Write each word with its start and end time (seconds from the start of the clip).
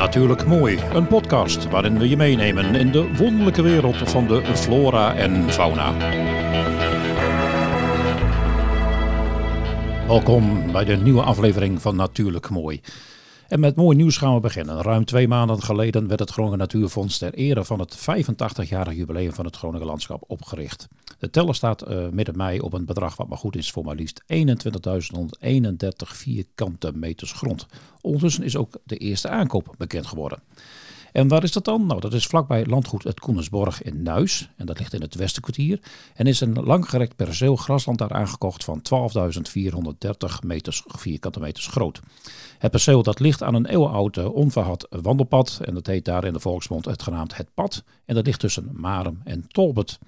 Natuurlijk 0.00 0.46
Mooi, 0.46 0.78
een 0.94 1.06
podcast 1.06 1.68
waarin 1.68 1.98
we 1.98 2.08
je 2.08 2.16
meenemen 2.16 2.74
in 2.74 2.90
de 2.90 3.14
wonderlijke 3.16 3.62
wereld 3.62 3.96
van 3.96 4.26
de 4.26 4.56
flora 4.56 5.14
en 5.14 5.50
fauna. 5.50 5.96
Welkom 10.06 10.72
bij 10.72 10.84
de 10.84 10.96
nieuwe 10.96 11.22
aflevering 11.22 11.82
van 11.82 11.96
Natuurlijk 11.96 12.48
Mooi. 12.48 12.80
En 13.48 13.60
met 13.60 13.76
mooi 13.76 13.96
nieuws 13.96 14.16
gaan 14.16 14.34
we 14.34 14.40
beginnen. 14.40 14.82
Ruim 14.82 15.04
twee 15.04 15.28
maanden 15.28 15.62
geleden 15.62 16.08
werd 16.08 16.20
het 16.20 16.30
Groningen 16.30 16.58
Natuurfonds 16.58 17.18
ter 17.18 17.34
ere 17.34 17.64
van 17.64 17.78
het 17.78 17.98
85-jarig 17.98 18.94
jubileum 18.94 19.32
van 19.32 19.44
het 19.44 19.56
Groningen 19.56 19.86
landschap 19.86 20.24
opgericht. 20.26 20.88
De 21.20 21.30
teller 21.30 21.54
staat 21.54 21.90
uh, 21.90 22.08
midden 22.08 22.36
mei 22.36 22.60
op 22.60 22.72
een 22.72 22.84
bedrag 22.84 23.16
wat 23.16 23.28
maar 23.28 23.38
goed 23.38 23.56
is 23.56 23.70
voor 23.70 23.84
maar 23.84 23.94
liefst 23.94 24.22
21.131 24.22 24.28
vierkante 25.96 26.92
meters 26.94 27.32
grond. 27.32 27.66
Ondertussen 28.00 28.44
is 28.44 28.56
ook 28.56 28.78
de 28.84 28.96
eerste 28.96 29.28
aankoop 29.28 29.74
bekend 29.78 30.06
geworden. 30.06 30.42
En 31.12 31.28
waar 31.28 31.42
is 31.42 31.52
dat 31.52 31.64
dan? 31.64 31.86
Nou, 31.86 32.00
dat 32.00 32.12
is 32.12 32.26
vlakbij 32.26 32.66
landgoed 32.66 33.04
het 33.04 33.20
Koenersborg 33.20 33.82
in 33.82 34.02
Nuis. 34.02 34.50
En 34.56 34.66
dat 34.66 34.78
ligt 34.78 34.94
in 34.94 35.00
het 35.00 35.14
Westenkwartier. 35.14 35.80
En 36.14 36.26
is 36.26 36.40
een 36.40 36.52
langgerekt 36.52 37.16
perceel 37.16 37.56
grasland 37.56 37.98
daar 37.98 38.12
aangekocht 38.12 38.64
van 38.64 38.82
12.430 38.82 40.46
meters, 40.46 40.82
vierkante 40.86 41.40
meters 41.40 41.66
groot. 41.66 42.00
Het 42.58 42.70
perceel 42.70 43.02
dat 43.02 43.20
ligt 43.20 43.42
aan 43.42 43.54
een 43.54 43.66
eeuwenoud 43.66 44.16
onverhad 44.16 44.86
wandelpad. 44.90 45.60
En 45.64 45.74
dat 45.74 45.86
heet 45.86 46.04
daar 46.04 46.24
in 46.24 46.32
de 46.32 46.40
volksmond 46.40 46.84
het 46.84 47.02
genaamd 47.02 47.36
Het 47.36 47.54
Pad. 47.54 47.84
En 48.04 48.14
dat 48.14 48.26
ligt 48.26 48.40
tussen 48.40 48.70
Marem 48.72 49.20
en 49.24 49.46
Tolbert. 49.48 49.98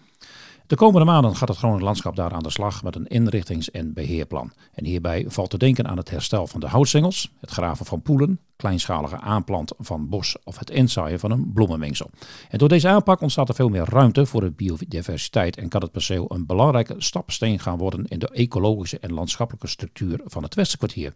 De 0.66 0.76
komende 0.76 1.06
maanden 1.06 1.36
gaat 1.36 1.48
het 1.48 1.56
Groningen 1.58 1.84
landschap 1.84 2.16
daar 2.16 2.32
aan 2.32 2.42
de 2.42 2.50
slag 2.50 2.82
met 2.82 2.96
een 2.96 3.06
inrichtings- 3.06 3.70
en 3.70 3.92
beheerplan. 3.92 4.52
En 4.72 4.84
hierbij 4.84 5.24
valt 5.28 5.50
te 5.50 5.58
denken 5.58 5.88
aan 5.88 5.96
het 5.96 6.10
herstel 6.10 6.46
van 6.46 6.60
de 6.60 6.66
houtsingels, 6.66 7.32
het 7.40 7.50
graven 7.50 7.86
van 7.86 8.02
poelen, 8.02 8.40
kleinschalige 8.56 9.20
aanplant 9.20 9.72
van 9.78 10.08
bos 10.08 10.36
of 10.44 10.58
het 10.58 10.70
inzaaien 10.70 11.20
van 11.20 11.30
een 11.30 11.52
bloemenmengsel. 11.52 12.10
En 12.48 12.58
door 12.58 12.68
deze 12.68 12.88
aanpak 12.88 13.20
ontstaat 13.20 13.48
er 13.48 13.54
veel 13.54 13.68
meer 13.68 13.84
ruimte 13.88 14.26
voor 14.26 14.40
de 14.40 14.50
biodiversiteit 14.50 15.56
en 15.56 15.68
kan 15.68 15.80
het 15.80 15.92
perceel 15.92 16.24
een 16.28 16.46
belangrijke 16.46 16.94
stapsteen 16.98 17.58
gaan 17.58 17.78
worden 17.78 18.06
in 18.06 18.18
de 18.18 18.28
ecologische 18.28 18.98
en 18.98 19.12
landschappelijke 19.12 19.68
structuur 19.68 20.20
van 20.24 20.42
het 20.42 20.54
Westenkwartier. 20.54 21.12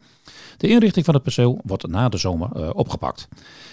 De 0.56 0.68
inrichting 0.68 1.04
van 1.04 1.14
het 1.14 1.22
perceel 1.22 1.60
wordt 1.64 1.86
na 1.86 2.08
de 2.08 2.18
zomer 2.18 2.50
uh, 2.56 2.70
opgepakt. 2.72 3.28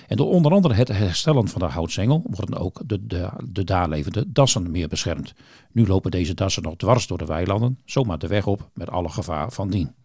En 0.08 0.18
door 0.18 0.30
onder 0.30 0.52
andere 0.52 0.74
het 0.74 0.88
herstellen 0.88 1.48
van 1.48 1.62
de 1.62 1.68
houtsengel 1.68 2.24
worden 2.30 2.58
ook 2.58 2.82
de, 2.86 3.08
de, 3.08 3.30
de 3.50 3.64
daar 3.64 3.90
levende 3.90 4.26
dassen 4.28 4.72
meer 4.72 4.88
beschermd. 4.88 5.34
Nu 5.74 5.88
lopen 5.88 6.12
deze 6.12 6.34
dassen 6.34 6.64
nog 6.64 6.76
dwars 6.76 7.08
door 7.08 7.18
de 7.18 7.26
weilanden, 7.26 7.80
zomaar 7.86 8.20
de 8.20 8.28
weg 8.28 8.48
op 8.48 8.70
met 8.74 8.90
alle 8.90 9.10
gevaar 9.10 9.52
van 9.52 9.70
dien. 9.70 9.96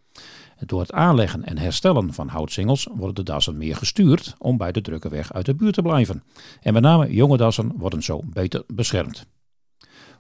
Door 0.59 0.81
het 0.81 0.93
aanleggen 0.93 1.45
en 1.45 1.59
herstellen 1.59 2.13
van 2.13 2.29
houtsingels 2.29 2.89
worden 2.93 3.15
de 3.15 3.23
dassen 3.23 3.57
meer 3.57 3.77
gestuurd 3.77 4.35
om 4.39 4.57
bij 4.57 4.73
de 4.73 4.81
drukke 4.81 5.09
weg 5.09 5.33
uit 5.33 5.47
de 5.47 5.55
buurt 5.55 5.75
te 5.75 5.83
blijven. 5.83 6.23
En 6.61 6.73
met 6.73 6.83
name 6.83 7.13
jonge 7.13 7.37
dassen 7.37 7.73
worden 7.77 8.03
zo 8.03 8.21
beter 8.25 8.65
beschermd. 8.67 9.27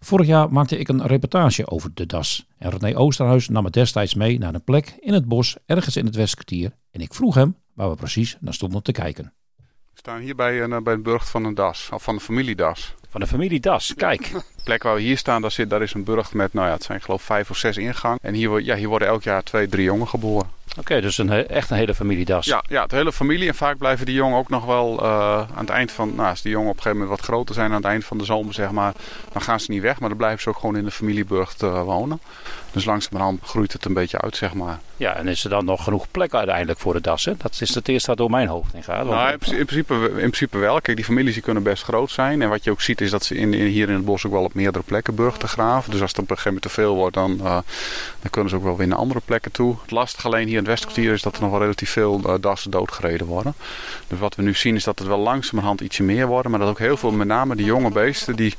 Vorig 0.00 0.26
jaar 0.26 0.52
maakte 0.52 0.78
ik 0.78 0.88
een 0.88 1.06
reportage 1.06 1.70
over 1.70 1.90
de 1.94 2.06
das. 2.06 2.46
En 2.58 2.70
René 2.70 2.96
Oosterhuis 2.96 3.48
nam 3.48 3.62
me 3.62 3.70
destijds 3.70 4.14
mee 4.14 4.38
naar 4.38 4.54
een 4.54 4.64
plek 4.64 4.96
in 5.00 5.12
het 5.12 5.24
bos 5.24 5.56
ergens 5.66 5.96
in 5.96 6.04
het 6.04 6.14
Westkwartier. 6.14 6.72
En 6.90 7.00
ik 7.00 7.14
vroeg 7.14 7.34
hem 7.34 7.56
waar 7.74 7.90
we 7.90 7.96
precies 7.96 8.36
naar 8.40 8.54
stonden 8.54 8.82
te 8.82 8.92
kijken. 8.92 9.32
We 9.56 10.04
staan 10.04 10.20
hier 10.20 10.34
bij, 10.34 10.62
een, 10.62 10.82
bij 10.82 10.92
het 10.92 11.02
burcht 11.02 11.28
van 11.28 11.44
een 11.44 11.54
das, 11.54 11.88
of 11.92 12.02
van 12.02 12.14
de 12.14 12.20
familie 12.20 12.54
Das. 12.54 12.94
Van 13.08 13.20
de 13.20 13.26
familie 13.26 13.60
Das, 13.60 13.94
kijk. 13.94 14.32
De 14.68 14.74
plek 14.74 14.86
waar 14.86 14.94
we 14.94 15.06
hier 15.06 15.18
staan, 15.18 15.42
daar, 15.42 15.50
zit, 15.50 15.70
daar 15.70 15.82
is 15.82 15.94
een 15.94 16.04
burcht 16.04 16.34
met, 16.34 16.52
nou 16.52 16.66
ja, 16.66 16.72
het 16.72 16.82
zijn 16.82 17.00
geloof 17.00 17.22
vijf 17.22 17.50
of 17.50 17.56
zes 17.56 17.76
ingangen. 17.76 18.18
En 18.22 18.34
hier, 18.34 18.60
ja, 18.60 18.76
hier 18.76 18.88
worden 18.88 19.08
elk 19.08 19.22
jaar 19.22 19.42
twee, 19.42 19.68
drie 19.68 19.84
jongen 19.84 20.08
geboren. 20.08 20.50
Oké, 20.78 21.00
dus 21.00 21.18
een, 21.18 21.30
echt 21.48 21.70
een 21.70 21.76
hele 21.76 21.94
familie 21.94 22.24
das. 22.24 22.46
Ja, 22.46 22.64
ja, 22.68 22.86
de 22.86 22.96
hele 22.96 23.12
familie. 23.12 23.48
En 23.48 23.54
vaak 23.54 23.78
blijven 23.78 24.06
die 24.06 24.14
jongen 24.14 24.38
ook 24.38 24.48
nog 24.48 24.64
wel 24.64 25.02
uh, 25.02 25.38
aan 25.38 25.48
het 25.58 25.68
eind 25.68 25.92
van... 25.92 26.14
Nou, 26.14 26.28
als 26.28 26.42
die 26.42 26.52
jongen 26.52 26.70
op 26.70 26.76
een 26.76 26.82
gegeven 26.82 27.00
moment 27.00 27.18
wat 27.18 27.28
groter 27.28 27.54
zijn 27.54 27.70
aan 27.70 27.76
het 27.76 27.84
eind 27.84 28.04
van 28.04 28.18
de 28.18 28.24
zomer, 28.24 28.54
zeg 28.54 28.70
maar... 28.70 28.92
dan 29.32 29.42
gaan 29.42 29.60
ze 29.60 29.70
niet 29.70 29.82
weg, 29.82 30.00
maar 30.00 30.08
dan 30.08 30.18
blijven 30.18 30.42
ze 30.42 30.48
ook 30.48 30.58
gewoon 30.58 30.76
in 30.76 30.84
de 30.84 30.90
familieburcht 30.90 31.62
uh, 31.62 31.82
wonen. 31.82 32.20
Dus 32.72 32.84
langzamerhand 32.84 33.40
groeit 33.42 33.72
het 33.72 33.84
een 33.84 33.94
beetje 33.94 34.20
uit, 34.20 34.36
zeg 34.36 34.54
maar. 34.54 34.78
Ja, 34.96 35.14
en 35.14 35.28
is 35.28 35.44
er 35.44 35.50
dan 35.50 35.64
nog 35.64 35.84
genoeg 35.84 36.10
plek 36.10 36.34
uiteindelijk 36.34 36.78
voor 36.78 36.92
de 36.92 37.00
dassen? 37.00 37.36
Dat 37.42 37.60
is 37.60 37.74
het 37.74 37.88
eerste 37.88 38.08
wat 38.08 38.16
door 38.16 38.30
mijn 38.30 38.48
hoofd 38.48 38.74
in 38.74 38.82
gaat. 38.82 39.04
Nou, 39.04 39.32
in, 39.32 39.38
principe, 39.38 39.94
in 39.94 40.12
principe 40.12 40.58
wel. 40.58 40.80
Kijk, 40.80 40.96
die 40.96 41.06
families 41.06 41.34
die 41.34 41.42
kunnen 41.42 41.62
best 41.62 41.82
groot 41.82 42.10
zijn. 42.10 42.42
En 42.42 42.48
wat 42.48 42.64
je 42.64 42.70
ook 42.70 42.80
ziet 42.80 43.00
is 43.00 43.10
dat 43.10 43.24
ze 43.24 43.34
in, 43.34 43.52
hier 43.52 43.88
in 43.88 43.94
het 43.94 44.04
bos 44.04 44.26
ook 44.26 44.32
wel 44.32 44.44
op 44.44 44.54
meerdere 44.58 44.84
plekken 44.84 45.14
burchten 45.14 45.48
graven. 45.48 45.90
Dus 45.90 46.00
als 46.00 46.10
het 46.10 46.18
op 46.20 46.30
een 46.30 46.36
gegeven 46.36 46.52
moment 46.52 46.74
te 46.74 46.80
veel 46.80 46.94
wordt, 46.94 47.14
dan, 47.14 47.32
uh, 47.32 47.44
dan 48.20 48.30
kunnen 48.30 48.50
ze 48.50 48.56
ook 48.56 48.62
wel 48.62 48.76
weer 48.76 48.86
naar 48.86 48.98
andere 48.98 49.20
plekken 49.24 49.52
toe. 49.52 49.76
Het 49.82 49.90
lastige 49.90 50.26
alleen 50.26 50.46
hier 50.46 50.56
in 50.56 50.62
het 50.62 50.66
Westkwartier 50.66 51.12
is 51.12 51.22
dat 51.22 51.36
er 51.36 51.42
nog 51.42 51.50
wel 51.50 51.60
relatief 51.60 51.90
veel 51.90 52.20
uh, 52.26 52.34
dassen 52.40 52.70
doodgereden 52.70 53.26
worden. 53.26 53.54
Dus 54.06 54.18
wat 54.18 54.34
we 54.34 54.42
nu 54.42 54.54
zien 54.54 54.74
is 54.74 54.84
dat 54.84 54.98
het 54.98 55.08
wel 55.08 55.18
langzamerhand 55.18 55.80
ietsje 55.80 56.02
meer 56.02 56.26
worden. 56.26 56.50
Maar 56.50 56.60
dat 56.60 56.68
ook 56.68 56.78
heel 56.78 56.96
veel, 56.96 57.10
met 57.10 57.26
name 57.26 57.56
die 57.56 57.66
jonge 57.66 57.90
beesten, 57.90 58.36
die 58.36 58.54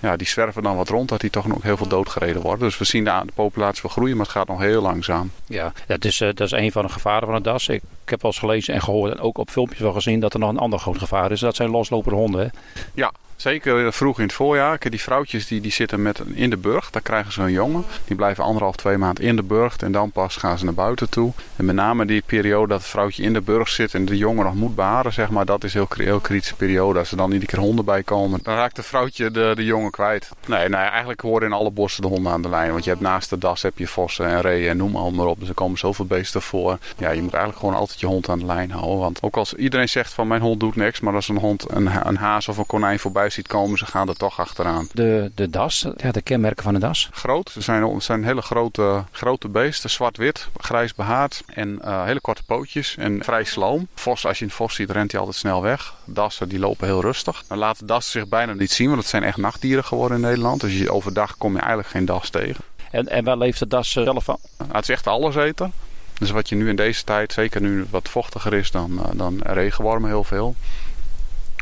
ja, 0.00 0.16
die 0.16 0.26
zwerven 0.26 0.62
dan 0.62 0.76
wat 0.76 0.88
rond, 0.88 1.08
dat 1.08 1.20
die 1.20 1.30
toch 1.30 1.46
nog 1.46 1.62
heel 1.62 1.76
veel 1.76 1.88
doodgereden 1.88 2.42
worden. 2.42 2.68
Dus 2.68 2.78
we 2.78 2.84
zien 2.84 3.04
de, 3.04 3.22
de 3.26 3.32
populatie 3.32 3.82
wel 3.82 3.92
groeien, 3.92 4.16
maar 4.16 4.26
het 4.26 4.34
gaat 4.34 4.48
nog 4.48 4.60
heel 4.60 4.82
langzaam. 4.82 5.30
Ja, 5.46 5.72
dat 5.86 6.04
is, 6.04 6.20
uh, 6.20 6.28
dat 6.28 6.40
is 6.40 6.50
een 6.50 6.72
van 6.72 6.82
de 6.82 6.92
gevaren 6.92 7.26
van 7.26 7.34
het 7.34 7.44
das. 7.44 7.68
Ik, 7.68 7.82
ik 8.04 8.10
heb 8.10 8.22
wel 8.22 8.30
eens 8.30 8.40
gelezen 8.40 8.74
en 8.74 8.82
gehoord 8.82 9.12
en 9.12 9.20
ook 9.20 9.38
op 9.38 9.50
filmpjes 9.50 9.80
wel 9.80 9.92
gezien 9.92 10.20
dat 10.20 10.34
er 10.34 10.40
nog 10.40 10.50
een 10.50 10.58
ander 10.58 10.78
groot 10.78 10.98
gevaar 10.98 11.30
is. 11.30 11.40
Dat 11.40 11.56
zijn 11.56 11.70
loslopende 11.70 12.18
honden. 12.18 12.40
Hè? 12.40 12.48
Ja, 12.94 13.12
Zeker 13.40 13.92
vroeg 13.92 14.18
in 14.18 14.24
het 14.24 14.32
voorjaar. 14.32 14.78
Die 14.90 15.00
vrouwtjes 15.00 15.46
die, 15.46 15.60
die 15.60 15.72
zitten 15.72 16.02
met, 16.02 16.22
in 16.34 16.50
de 16.50 16.56
burcht. 16.56 16.92
Daar 16.92 17.02
krijgen 17.02 17.32
ze 17.32 17.42
een 17.42 17.52
jongen. 17.52 17.84
Die 18.04 18.16
blijven 18.16 18.44
anderhalf, 18.44 18.76
twee 18.76 18.96
maanden 18.96 19.24
in 19.24 19.36
de 19.36 19.42
burcht. 19.42 19.82
En 19.82 19.92
dan 19.92 20.10
pas 20.10 20.36
gaan 20.36 20.58
ze 20.58 20.64
naar 20.64 20.74
buiten 20.74 21.08
toe. 21.08 21.32
En 21.56 21.64
met 21.64 21.74
name 21.74 22.04
die 22.04 22.22
periode 22.26 22.68
dat 22.68 22.78
het 22.78 22.88
vrouwtje 22.88 23.22
in 23.22 23.32
de 23.32 23.40
burcht 23.40 23.72
zit 23.72 23.94
en 23.94 24.04
de 24.04 24.16
jongen 24.16 24.44
nog 24.44 24.54
moet 24.54 24.74
baren, 24.74 25.12
zeg 25.12 25.30
maar. 25.30 25.44
Dat 25.44 25.64
is 25.64 25.74
een 25.74 25.86
heel, 25.96 26.04
heel 26.04 26.20
kritische 26.20 26.54
periode. 26.54 26.98
Als 26.98 27.10
er 27.10 27.16
dan 27.16 27.32
iedere 27.32 27.50
keer 27.50 27.58
honden 27.58 27.84
bij 27.84 28.02
komen, 28.02 28.40
dan 28.42 28.54
raakt 28.54 28.76
het 28.76 28.86
vrouwtje 28.86 29.30
de, 29.30 29.52
de 29.54 29.64
jongen 29.64 29.90
kwijt. 29.90 30.30
Nee, 30.46 30.68
nee, 30.68 30.80
eigenlijk 30.80 31.20
horen 31.20 31.46
in 31.46 31.52
alle 31.52 31.70
bossen 31.70 32.02
de 32.02 32.08
honden 32.08 32.32
aan 32.32 32.42
de 32.42 32.48
lijn. 32.48 32.72
Want 32.72 32.84
je 32.84 32.90
hebt 32.90 33.02
naast 33.02 33.30
de 33.30 33.38
das 33.38 33.62
heb 33.62 33.78
je 33.78 33.86
vossen 33.86 34.26
en 34.26 34.40
reeën 34.40 34.68
en 34.68 34.76
noem 34.76 34.96
allemaal 34.96 35.28
op. 35.28 35.40
Dus 35.40 35.48
er 35.48 35.54
komen 35.54 35.78
zoveel 35.78 36.06
beesten 36.06 36.42
voor. 36.42 36.78
Ja, 36.96 37.10
je 37.10 37.22
moet 37.22 37.34
eigenlijk 37.34 37.60
gewoon 37.64 37.80
altijd 37.80 38.00
je 38.00 38.06
hond 38.06 38.28
aan 38.28 38.38
de 38.38 38.46
lijn 38.46 38.70
houden. 38.70 38.98
Want 38.98 39.22
ook 39.22 39.36
als 39.36 39.54
iedereen 39.54 39.88
zegt 39.88 40.12
van 40.12 40.28
mijn 40.28 40.40
hond 40.40 40.60
doet 40.60 40.76
niks. 40.76 41.00
Maar 41.00 41.14
als 41.14 41.28
een 41.28 41.38
hond 41.38 41.70
een, 41.70 42.06
een 42.06 42.16
haas 42.16 42.48
of 42.48 42.56
een 42.56 42.66
konijn 42.66 42.98
voorbij 42.98 43.29
ziet 43.32 43.46
komen, 43.46 43.78
ze 43.78 43.86
gaan 43.86 44.08
er 44.08 44.16
toch 44.16 44.40
achteraan. 44.40 44.88
De, 44.92 45.30
de 45.34 45.50
das, 45.50 45.86
ja, 45.96 46.10
de 46.10 46.22
kenmerken 46.22 46.64
van 46.64 46.74
de 46.74 46.80
das? 46.80 47.08
Groot. 47.12 47.50
Ze 47.50 47.60
zijn, 47.60 48.02
zijn 48.02 48.24
hele 48.24 48.42
grote, 48.42 49.04
grote 49.10 49.48
beesten. 49.48 49.90
Zwart-wit, 49.90 50.48
grijs 50.56 50.94
behaard. 50.94 51.42
En 51.46 51.80
uh, 51.84 52.04
hele 52.04 52.20
korte 52.20 52.42
pootjes. 52.42 52.96
En 52.96 53.24
vrij 53.24 53.44
sloom. 53.44 53.88
Vos, 53.94 54.26
als 54.26 54.38
je 54.38 54.44
een 54.44 54.50
vos 54.50 54.74
ziet, 54.74 54.90
rent 54.90 55.10
hij 55.10 55.20
altijd 55.20 55.38
snel 55.38 55.62
weg. 55.62 55.94
Dassen 56.04 56.48
die 56.48 56.58
lopen 56.58 56.86
heel 56.86 57.00
rustig. 57.00 57.44
Dan 57.48 57.58
laten 57.58 57.86
dassen 57.86 58.20
zich 58.20 58.28
bijna 58.28 58.52
niet 58.52 58.72
zien, 58.72 58.88
want 58.88 59.00
het 59.00 59.08
zijn 59.08 59.22
echt 59.22 59.36
nachtdieren 59.36 59.84
geworden 59.84 60.16
in 60.16 60.22
Nederland. 60.22 60.60
Dus 60.60 60.78
je, 60.78 60.92
overdag 60.92 61.36
kom 61.36 61.52
je 61.52 61.58
eigenlijk 61.58 61.88
geen 61.88 62.04
das 62.04 62.30
tegen. 62.30 62.64
En, 62.90 63.08
en 63.08 63.24
waar 63.24 63.36
leeft 63.36 63.58
de 63.58 63.66
das 63.66 63.96
eh, 63.96 64.02
zelf 64.02 64.24
van? 64.24 64.38
het 64.72 64.82
is 64.82 64.88
echt 64.88 65.06
alles 65.06 65.36
eten. 65.36 65.72
Dus 66.18 66.30
wat 66.30 66.48
je 66.48 66.56
nu 66.56 66.68
in 66.68 66.76
deze 66.76 67.04
tijd, 67.04 67.32
zeker 67.32 67.60
nu 67.60 67.86
wat 67.90 68.08
vochtiger 68.08 68.54
is 68.54 68.70
dan, 68.70 68.92
uh, 68.92 69.04
dan 69.14 69.40
regenwormen 69.42 70.10
heel 70.10 70.24
veel. 70.24 70.54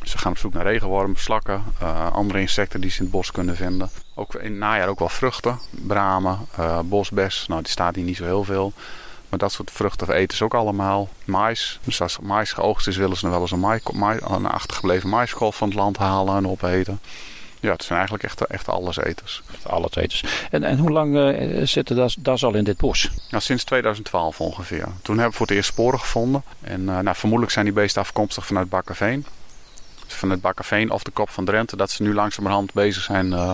Ze 0.02 0.18
gaan 0.18 0.32
op 0.32 0.38
zoek 0.38 0.52
naar 0.52 0.66
regenwormen, 0.66 1.16
slakken, 1.16 1.64
uh, 1.82 2.12
andere 2.12 2.40
insecten 2.40 2.80
die 2.80 2.90
ze 2.90 2.96
in 2.96 3.02
het 3.02 3.12
bos 3.12 3.30
kunnen 3.30 3.56
vinden. 3.56 3.90
Ook 4.14 4.34
in 4.34 4.50
het 4.50 4.58
najaar 4.58 4.88
ook 4.88 4.98
wel 4.98 5.08
vruchten, 5.08 5.58
bramen, 5.70 6.38
uh, 6.58 6.78
bosbes. 6.84 7.44
Nou, 7.48 7.62
die 7.62 7.70
staat 7.70 7.94
hier 7.94 8.04
niet 8.04 8.16
zo 8.16 8.24
heel 8.24 8.44
veel. 8.44 8.72
Maar 9.28 9.38
dat 9.38 9.52
soort 9.52 9.70
vruchten 9.70 10.12
eten 10.12 10.36
ze 10.36 10.44
ook 10.44 10.54
allemaal. 10.54 11.08
Mais. 11.24 11.78
Dus 11.84 12.00
als 12.00 12.18
mais 12.18 12.52
geoogst 12.52 12.86
is, 12.86 12.96
willen 12.96 13.16
ze 13.16 13.24
nog 13.24 13.32
wel 13.32 13.42
eens 13.42 13.50
een, 13.50 13.60
maai, 13.60 13.80
maai, 13.92 14.18
een 14.22 14.46
achtergebleven 14.46 15.08
maiskolf 15.08 15.56
van 15.56 15.68
het 15.68 15.76
land 15.76 15.96
halen 15.96 16.36
en 16.36 16.48
opeten. 16.48 17.00
Ja, 17.60 17.72
het 17.72 17.82
zijn 17.82 17.98
eigenlijk 17.98 18.28
echt, 18.28 18.46
echt 18.46 18.68
alleseters. 18.68 19.42
Alleseters. 19.62 20.24
En, 20.50 20.64
en 20.64 20.78
hoe 20.78 20.90
lang 20.90 21.16
uh, 21.16 21.66
zitten 21.66 21.96
das, 21.96 22.16
das 22.18 22.44
al 22.44 22.54
in 22.54 22.64
dit 22.64 22.76
bos? 22.76 23.10
Nou, 23.30 23.42
sinds 23.42 23.64
2012 23.64 24.40
ongeveer. 24.40 24.88
Toen 25.02 25.14
hebben 25.14 25.30
we 25.30 25.36
voor 25.36 25.46
het 25.46 25.56
eerst 25.56 25.68
sporen 25.68 26.00
gevonden. 26.00 26.42
En 26.60 26.80
uh, 26.80 26.98
nou, 26.98 27.16
vermoedelijk 27.16 27.52
zijn 27.52 27.64
die 27.64 27.74
beesten 27.74 28.02
afkomstig 28.02 28.46
vanuit 28.46 28.68
Bakkerveen 28.68 29.26
van 30.14 30.30
het 30.30 30.40
Bakkerveen 30.40 30.90
of 30.90 31.02
de 31.02 31.10
Kop 31.10 31.30
van 31.30 31.44
Drenthe, 31.44 31.76
dat 31.76 31.90
ze 31.90 32.02
nu 32.02 32.14
langzamerhand 32.14 32.72
bezig 32.72 33.02
zijn 33.02 33.26
uh, 33.26 33.52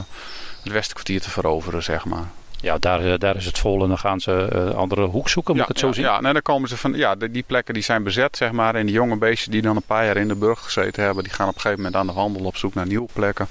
het 0.62 0.72
Westenkwartier 0.72 1.20
te 1.20 1.30
veroveren, 1.30 1.82
zeg 1.82 2.04
maar. 2.04 2.26
Ja, 2.64 2.78
daar, 2.78 3.04
eh, 3.04 3.18
daar 3.18 3.36
is 3.36 3.46
het 3.46 3.58
vol 3.58 3.82
en 3.82 3.88
dan 3.88 3.98
gaan 3.98 4.20
ze 4.20 4.50
uh, 4.54 4.74
andere 4.74 5.04
hoek 5.04 5.28
zoeken, 5.28 5.54
moet 5.54 5.62
ik 5.62 5.68
het 5.68 5.78
zo 5.78 5.92
zien? 5.92 6.04
Ja, 6.04 6.20
nee, 6.20 6.32
dan 6.32 6.42
komen 6.42 6.68
ze 6.68 6.76
van, 6.76 6.94
ja, 6.94 7.14
die 7.14 7.44
plekken 7.46 7.74
die 7.74 7.82
zijn 7.82 8.02
bezet, 8.02 8.36
zeg 8.36 8.52
maar. 8.52 8.74
En 8.74 8.86
die 8.86 8.94
jonge 8.94 9.16
beestjes 9.16 9.48
die 9.48 9.62
dan 9.62 9.76
een 9.76 9.82
paar 9.82 10.04
jaar 10.04 10.16
in 10.16 10.28
de 10.28 10.34
burg 10.34 10.60
gezeten 10.60 11.02
hebben, 11.02 11.24
die 11.24 11.32
gaan 11.32 11.48
op 11.48 11.54
een 11.54 11.60
gegeven 11.60 11.84
moment 11.84 12.00
aan 12.00 12.06
de 12.06 12.12
wandel 12.12 12.44
op 12.44 12.56
zoek 12.56 12.74
naar 12.74 12.86
nieuwe 12.86 13.08
plekken. 13.12 13.48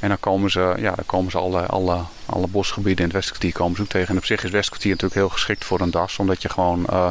En 0.00 0.08
dan 0.08 0.20
komen 0.20 0.50
ze, 0.50 0.74
ja, 0.78 0.94
dan 0.94 1.06
komen 1.06 1.30
ze 1.30 1.38
alle, 1.38 1.60
alle, 1.66 1.98
alle 2.26 2.46
bosgebieden 2.46 2.98
in 2.98 3.04
het 3.04 3.12
Westkwartier 3.12 3.52
komen 3.52 3.76
ze 3.76 3.82
ook 3.82 3.88
tegen. 3.88 4.08
En 4.08 4.16
op 4.16 4.24
zich 4.24 4.36
is 4.36 4.42
het 4.42 4.52
Westkwartier 4.52 4.90
natuurlijk 4.90 5.20
heel 5.20 5.28
geschikt 5.28 5.64
voor 5.64 5.80
een 5.80 5.90
das. 5.90 6.18
Omdat 6.18 6.42
je 6.42 6.48
gewoon, 6.48 6.86
uh, 6.90 7.08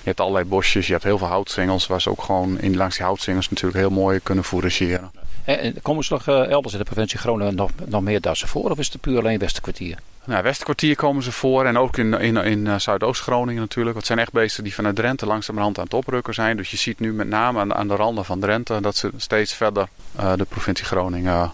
je 0.00 0.08
hebt 0.08 0.20
allerlei 0.20 0.44
bosjes, 0.44 0.86
je 0.86 0.92
hebt 0.92 1.04
heel 1.04 1.18
veel 1.18 1.26
houtsingels. 1.26 1.86
Waar 1.86 2.00
ze 2.00 2.10
ook 2.10 2.22
gewoon 2.22 2.60
in, 2.60 2.76
langs 2.76 2.96
die 2.96 3.06
houtsingels 3.06 3.48
natuurlijk 3.48 3.78
heel 3.78 3.90
mooi 3.90 4.20
kunnen 4.20 4.44
fourageren. 4.44 5.10
En 5.44 5.82
komen 5.82 6.04
ze 6.04 6.12
nog 6.12 6.28
uh, 6.28 6.50
elders 6.50 6.72
in 6.72 6.78
de 6.78 6.84
provincie 6.84 7.18
Groningen 7.18 7.54
nog, 7.54 7.70
nog 7.86 8.02
meer 8.02 8.20
dassen 8.20 8.48
voor? 8.48 8.70
Of 8.70 8.78
is 8.78 8.92
het 8.92 9.00
puur 9.00 9.18
alleen 9.18 9.38
Westenkwartier? 9.38 9.98
Nou, 10.24 10.42
Westerkwartier 10.42 10.96
komen 10.96 11.22
ze 11.22 11.32
voor 11.32 11.64
en 11.64 11.78
ook 11.78 11.96
in, 11.96 12.12
in, 12.14 12.36
in 12.36 12.66
uh, 12.66 12.78
Zuidoost-Groningen 12.78 13.60
natuurlijk. 13.60 13.96
Het 13.96 14.06
zijn 14.06 14.18
echt 14.18 14.32
beesten 14.32 14.64
die 14.64 14.74
vanuit 14.74 14.96
Drenthe 14.96 15.26
langzamerhand 15.26 15.78
aan 15.78 15.84
het 15.84 15.94
oprukken 15.94 16.34
zijn. 16.34 16.56
Dus 16.56 16.70
je 16.70 16.76
ziet 16.76 17.00
nu 17.00 17.12
met 17.12 17.28
name 17.28 17.60
aan, 17.60 17.74
aan 17.74 17.88
de 17.88 17.94
randen 17.94 18.24
van 18.24 18.40
Drenthe 18.40 18.80
dat 18.80 18.96
ze 18.96 19.10
steeds 19.16 19.54
verder 19.54 19.88
uh, 20.20 20.32
de 20.36 20.44
provincie 20.44 20.86
Groningen... 20.86 21.52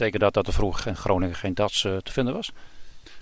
Betekent 0.00 0.22
dat 0.22 0.34
dat 0.34 0.46
er 0.46 0.52
vroeger 0.52 0.86
in 0.86 0.96
Groningen 0.96 1.34
geen 1.34 1.54
DAS 1.54 1.84
uh, 1.84 1.96
te 1.96 2.12
vinden 2.12 2.34
was? 2.34 2.52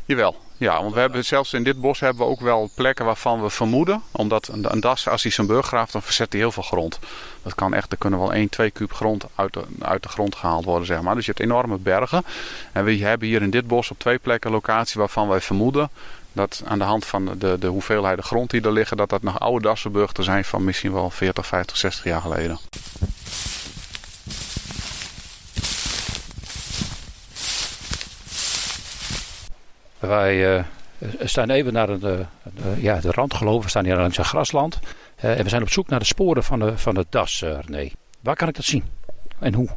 Jawel, 0.05 0.37
ja, 0.57 0.81
want 0.83 0.95
we 0.95 1.01
hebben 1.01 1.25
zelfs 1.25 1.53
in 1.53 1.65
dit 1.65 1.81
bos 1.81 2.01
hebben 2.01 2.27
we 2.27 2.31
ook 2.31 2.41
wel 2.41 2.71
plekken 2.75 3.05
waarvan 3.05 3.43
we 3.43 3.51
vermoeden, 3.51 4.03
omdat 4.11 4.49
een, 4.49 4.73
een 4.73 4.81
das, 4.81 5.09
als 5.09 5.23
hij 5.23 5.33
zijn 5.33 5.47
burg 5.47 5.67
graaft, 5.67 5.93
dan 5.93 6.03
verzet 6.03 6.33
hij 6.33 6.41
heel 6.41 6.53
veel 6.53 6.63
grond. 6.63 6.99
Dat 7.43 7.55
kan 7.55 7.75
echt, 7.75 7.93
er 7.93 7.99
kunnen 7.99 8.19
wel 8.19 8.33
1, 8.33 8.49
2 8.49 8.71
kuub 8.71 8.93
grond 8.93 9.25
uit 9.35 9.53
de, 9.53 9.65
uit 9.81 10.03
de 10.03 10.09
grond 10.09 10.35
gehaald 10.35 10.65
worden, 10.65 10.87
zeg 10.87 11.01
maar. 11.03 11.15
Dus 11.15 11.27
je 11.27 11.33
hebt 11.37 11.45
enorme 11.45 11.77
bergen. 11.77 12.25
En 12.73 12.85
we 12.85 12.97
hebben 12.97 13.29
hier 13.29 13.43
in 13.43 13.51
dit 13.51 13.67
bos 13.67 13.91
op 13.91 13.99
twee 13.99 14.19
plekken 14.19 14.51
locaties 14.51 14.95
waarvan 14.95 15.29
wij 15.29 15.41
vermoeden 15.41 15.91
dat 16.33 16.63
aan 16.65 16.79
de 16.79 16.85
hand 16.85 17.07
van 17.07 17.39
de, 17.39 17.57
de 17.59 17.67
hoeveelheden 17.67 18.25
grond 18.25 18.51
die 18.51 18.63
er 18.63 18.73
liggen, 18.73 18.97
dat 18.97 19.09
dat 19.09 19.23
nog 19.23 19.41
oude 19.41 19.63
dassenburgten 19.63 20.25
zijn 20.25 20.45
van 20.45 20.65
misschien 20.65 20.93
wel 20.93 21.11
40, 21.11 21.47
50, 21.47 21.77
60 21.77 22.05
jaar 22.05 22.21
geleden. 22.21 22.59
Wij 29.99 30.57
uh, 30.57 30.65
staan 31.21 31.51
even 31.51 31.73
naar 31.73 31.87
de, 31.87 31.99
de, 31.99 32.27
ja, 32.77 33.01
de 33.01 33.11
rand 33.11 33.35
gelopen. 33.35 33.63
We 33.63 33.69
staan 33.69 33.85
hier 33.85 33.97
langs 33.97 34.19
een 34.19 34.25
grasland. 34.25 34.79
Uh, 35.25 35.39
en 35.39 35.43
we 35.43 35.49
zijn 35.49 35.63
op 35.63 35.71
zoek 35.71 35.89
naar 35.89 35.99
de 35.99 36.05
sporen 36.05 36.45
van 36.45 36.59
de, 36.59 36.79
van 36.79 36.95
de 36.95 37.07
das, 37.11 37.43
uh, 37.43 37.59
René. 37.67 37.91
Waar 38.21 38.37
kan 38.37 38.49
ik 38.49 38.55
dat 38.55 38.65
zien? 38.65 38.85
En 39.39 39.55
hoe? 39.55 39.69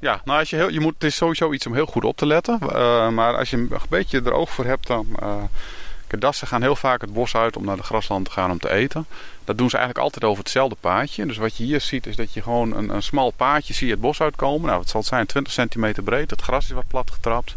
Ja, 0.00 0.20
nou 0.24 0.38
als 0.38 0.50
je 0.50 0.56
heel, 0.56 0.68
je 0.68 0.80
moet, 0.80 0.94
het 0.94 1.04
is 1.04 1.16
sowieso 1.16 1.52
iets 1.52 1.66
om 1.66 1.74
heel 1.74 1.86
goed 1.86 2.04
op 2.04 2.16
te 2.16 2.26
letten. 2.26 2.58
maar 3.14 3.36
als 3.36 3.50
je 3.50 3.56
een 3.56 3.72
beetje 3.88 4.22
er 4.22 4.32
oog 4.32 4.50
voor 4.50 4.64
hebt, 4.64 4.86
dan... 4.86 5.06
dassen 6.18 6.46
gaan 6.46 6.62
heel 6.62 6.76
vaak 6.76 7.00
het 7.00 7.12
bos 7.12 7.34
uit 7.34 7.56
om 7.56 7.64
naar 7.64 7.76
de 7.76 7.82
grasland 7.82 8.24
te 8.24 8.30
gaan 8.30 8.50
om 8.50 8.58
te 8.58 8.70
eten. 8.70 9.06
Dat 9.44 9.58
doen 9.58 9.70
ze 9.70 9.76
eigenlijk 9.76 10.04
altijd 10.04 10.24
over 10.24 10.42
hetzelfde 10.42 10.76
paadje. 10.80 11.26
Dus 11.26 11.36
wat 11.36 11.56
je 11.56 11.64
hier 11.64 11.80
ziet 11.80 12.06
is 12.06 12.16
dat 12.16 12.32
je 12.32 12.42
gewoon 12.42 12.76
een, 12.76 12.88
een 12.88 13.02
smal 13.02 13.30
paadje 13.30 13.74
zie 13.74 13.86
je 13.86 13.92
het 13.92 14.02
bos 14.02 14.20
uitkomen. 14.20 14.66
Nou, 14.66 14.80
het 14.80 14.90
zal 14.90 15.02
zijn 15.02 15.26
20 15.26 15.52
centimeter 15.52 16.02
breed. 16.02 16.30
Het 16.30 16.42
gras 16.42 16.64
is 16.64 16.70
wat 16.70 16.88
plat 16.88 17.10
getrapt. 17.10 17.56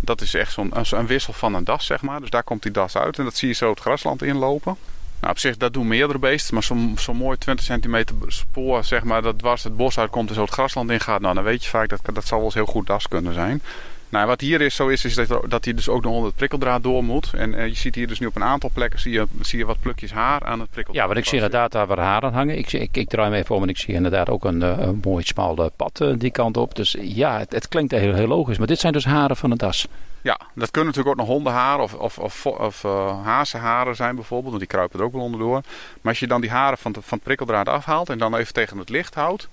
Dat 0.00 0.20
is 0.20 0.34
echt 0.34 0.52
zo'n 0.52 0.72
een 0.90 1.06
wissel 1.06 1.32
van 1.32 1.54
een 1.54 1.64
das, 1.64 1.86
zeg 1.86 2.02
maar. 2.02 2.20
Dus 2.20 2.30
daar 2.30 2.42
komt 2.42 2.62
die 2.62 2.72
das 2.72 2.96
uit 2.96 3.18
en 3.18 3.24
dat 3.24 3.36
zie 3.36 3.48
je 3.48 3.54
zo 3.54 3.70
het 3.70 3.80
grasland 3.80 4.22
inlopen. 4.22 4.76
Nou, 5.20 5.32
op 5.32 5.38
zich, 5.38 5.56
dat 5.56 5.72
doen 5.72 5.88
meerdere 5.88 6.18
beesten. 6.18 6.54
Maar 6.54 6.62
zo'n 6.62 6.94
zo 6.98 7.14
mooi 7.14 7.38
20 7.38 7.64
centimeter 7.64 8.14
spoor, 8.26 8.84
zeg 8.84 9.04
maar, 9.04 9.22
dat 9.22 9.38
dwars 9.38 9.62
het 9.62 9.76
bos 9.76 9.98
uitkomt 9.98 10.28
en 10.28 10.34
zo 10.34 10.42
het 10.42 10.50
grasland 10.50 10.90
ingaat. 10.90 11.20
Nou, 11.20 11.34
dan 11.34 11.44
weet 11.44 11.64
je 11.64 11.70
vaak 11.70 11.88
dat 11.88 12.00
dat 12.12 12.26
zal 12.26 12.36
wel 12.36 12.46
eens 12.46 12.54
heel 12.54 12.66
goed 12.66 12.86
das 12.86 13.08
kunnen 13.08 13.34
zijn. 13.34 13.62
Nou, 14.08 14.26
wat 14.26 14.40
hier 14.40 14.60
is, 14.60 14.74
zo 14.74 14.88
is, 14.88 15.04
is 15.04 15.14
dat, 15.14 15.50
dat 15.50 15.64
hij 15.64 15.74
dus 15.74 15.88
ook 15.88 16.02
nog 16.02 16.12
onder 16.12 16.26
het 16.26 16.36
prikkeldraad 16.36 16.82
door 16.82 17.04
moet. 17.04 17.30
En 17.32 17.52
uh, 17.52 17.66
je 17.66 17.74
ziet 17.74 17.94
hier 17.94 18.06
dus 18.06 18.18
nu 18.18 18.26
op 18.26 18.36
een 18.36 18.44
aantal 18.44 18.70
plekken 18.72 19.00
zie 19.00 19.12
je, 19.12 19.26
zie 19.40 19.58
je 19.58 19.64
wat 19.64 19.80
plukjes 19.80 20.12
haar 20.12 20.44
aan 20.44 20.60
het 20.60 20.70
prikkeldraad. 20.70 21.02
Ja, 21.02 21.06
want 21.06 21.18
ik 21.18 21.24
zie 21.24 21.34
inderdaad 21.34 21.72
daar 21.72 21.86
waar 21.86 21.98
haren 21.98 22.32
hangen. 22.32 22.58
Ik, 22.58 22.72
ik, 22.72 22.96
ik 22.96 23.08
draai 23.08 23.30
me 23.30 23.36
even 23.36 23.54
om 23.54 23.62
en 23.62 23.68
ik 23.68 23.78
zie 23.78 23.94
inderdaad 23.94 24.28
ook 24.28 24.44
een, 24.44 24.62
uh, 24.62 24.78
een 24.78 25.00
mooi 25.04 25.24
smal 25.24 25.70
pad 25.76 26.00
uh, 26.00 26.14
die 26.18 26.30
kant 26.30 26.56
op. 26.56 26.74
Dus 26.74 26.96
ja, 27.00 27.38
het, 27.38 27.52
het 27.52 27.68
klinkt 27.68 27.92
heel, 27.92 28.14
heel 28.14 28.26
logisch. 28.26 28.58
Maar 28.58 28.66
dit 28.66 28.80
zijn 28.80 28.92
dus 28.92 29.04
haren 29.04 29.36
van 29.36 29.50
een 29.50 29.56
das. 29.56 29.86
Ja, 30.22 30.40
dat 30.54 30.70
kunnen 30.70 30.92
natuurlijk 30.94 31.20
ook 31.20 31.26
nog 31.26 31.34
hondenharen 31.34 31.82
of, 31.82 31.94
of, 31.94 32.18
of, 32.18 32.46
of 32.46 32.82
hazenharen 33.22 33.96
zijn 33.96 34.14
bijvoorbeeld. 34.14 34.48
Want 34.48 34.58
die 34.58 34.72
kruipen 34.72 34.98
er 34.98 35.04
ook 35.04 35.12
wel 35.12 35.22
onderdoor. 35.22 35.60
Maar 36.00 36.12
als 36.12 36.20
je 36.20 36.26
dan 36.26 36.40
die 36.40 36.50
haren 36.50 36.78
van, 36.78 36.92
de, 36.92 37.02
van 37.02 37.16
het 37.18 37.26
prikkeldraad 37.26 37.68
afhaalt 37.68 38.10
en 38.10 38.18
dan 38.18 38.36
even 38.36 38.52
tegen 38.52 38.78
het 38.78 38.88
licht 38.88 39.14
houdt. 39.14 39.48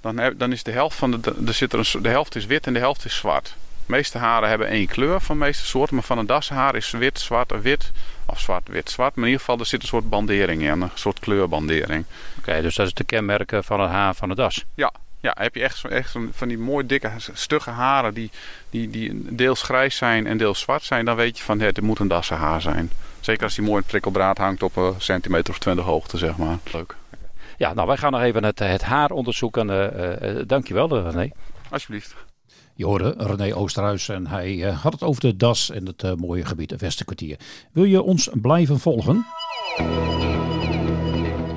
Dan, 0.00 0.20
dan 0.36 0.52
is 0.52 0.62
de 0.62 0.70
helft 0.70 0.96
van 0.96 1.10
de, 1.10 1.34
de, 1.38 1.52
zit 1.52 1.72
er 1.72 1.78
een, 1.78 2.02
de 2.02 2.08
helft 2.08 2.36
is 2.36 2.46
wit 2.46 2.66
en 2.66 2.72
de 2.72 2.78
helft 2.78 3.04
is 3.04 3.16
zwart. 3.16 3.56
De 3.88 3.94
meeste 3.94 4.18
haren 4.18 4.48
hebben 4.48 4.68
één 4.68 4.86
kleur 4.86 5.20
van 5.20 5.38
de 5.38 5.44
meeste 5.44 5.66
soorten. 5.66 5.94
Maar 5.94 6.04
van 6.04 6.18
een 6.18 6.26
dashaar 6.26 6.74
is 6.74 6.90
wit, 6.90 7.20
zwart, 7.20 7.60
wit. 7.62 7.90
Of 8.26 8.40
zwart, 8.40 8.68
wit, 8.68 8.90
zwart. 8.90 9.14
Maar 9.14 9.24
in 9.24 9.30
ieder 9.30 9.44
geval 9.44 9.58
er 9.60 9.66
zit 9.66 9.82
een 9.82 9.88
soort 9.88 10.08
bandering 10.08 10.62
in. 10.62 10.80
Een 10.80 10.90
soort 10.94 11.20
kleurbandering. 11.20 12.04
Oké, 12.38 12.62
dus 12.62 12.74
dat 12.74 12.86
is 12.86 12.94
de 12.94 13.04
kenmerken 13.04 13.64
van 13.64 13.80
het 13.80 13.90
haar 13.90 14.14
van 14.14 14.28
de 14.28 14.34
das. 14.34 14.64
Ja, 14.74 14.92
ja, 15.20 15.36
heb 15.38 15.54
je 15.54 15.62
echt, 15.62 15.84
echt 15.84 16.14
van 16.30 16.48
die 16.48 16.58
mooi 16.58 16.86
dikke, 16.86 17.10
stugge 17.32 17.70
haren 17.70 18.14
die, 18.14 18.30
die, 18.70 18.90
die 18.90 19.34
deels 19.34 19.62
grijs 19.62 19.96
zijn 19.96 20.26
en 20.26 20.38
deels 20.38 20.60
zwart 20.60 20.82
zijn, 20.82 21.04
dan 21.04 21.16
weet 21.16 21.38
je 21.38 21.44
van 21.44 21.60
het 21.60 21.80
moet 21.80 21.98
een 21.98 22.12
haar 22.28 22.60
zijn. 22.60 22.90
Zeker 23.20 23.42
als 23.44 23.54
die 23.54 23.64
mooi 23.64 23.80
in 23.80 23.88
prikkeldraad 23.88 24.38
hangt 24.38 24.62
op 24.62 24.76
een 24.76 24.94
centimeter 24.98 25.52
of 25.52 25.58
twintig 25.58 25.84
hoogte, 25.84 26.18
zeg 26.18 26.36
maar. 26.36 26.58
Leuk. 26.72 26.94
Ja, 27.56 27.74
nou 27.74 27.86
wij 27.86 27.96
gaan 27.96 28.12
nog 28.12 28.20
even 28.20 28.44
het, 28.44 28.58
het 28.58 28.82
haar 28.82 29.10
onderzoeken. 29.10 29.68
Uh, 29.68 30.36
uh, 30.36 30.42
dankjewel 30.46 31.10
René. 31.10 31.30
Alsjeblieft. 31.70 32.14
Je 32.78 32.84
hoorde 32.84 33.14
René 33.16 33.54
Oosterhuis 33.54 34.08
en 34.08 34.26
hij 34.26 34.54
uh, 34.54 34.82
had 34.82 34.92
het 34.92 35.02
over 35.02 35.20
de 35.20 35.36
das 35.36 35.70
in 35.70 35.86
het 35.86 36.02
uh, 36.02 36.12
mooie 36.14 36.44
gebied 36.44 36.80
Westerkwartier. 36.80 37.38
Wil 37.72 37.84
je 37.84 38.02
ons 38.02 38.28
blijven 38.32 38.78
volgen? 38.78 39.26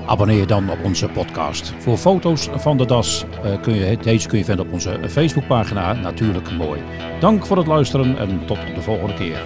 Abonneer 0.06 0.38
je 0.38 0.46
dan 0.46 0.70
op 0.70 0.84
onze 0.84 1.08
podcast. 1.08 1.74
Voor 1.80 1.98
foto's 1.98 2.50
van 2.52 2.78
de 2.78 2.86
das 2.86 3.26
uh, 3.46 3.62
kun 3.62 3.74
je, 3.74 3.98
deze 3.98 4.28
kun 4.28 4.38
je 4.38 4.46
vinden 4.46 4.66
op 4.66 4.74
onze 4.74 5.00
Facebookpagina 5.10 5.94
Natuurlijk 5.94 6.52
Mooi. 6.52 6.82
Dank 7.20 7.46
voor 7.46 7.58
het 7.58 7.68
luisteren 7.68 8.18
en 8.18 8.46
tot 8.46 8.60
de 8.76 8.82
volgende 8.82 9.14
keer. 9.14 9.44